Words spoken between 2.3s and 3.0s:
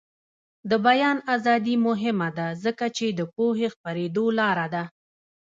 ده ځکه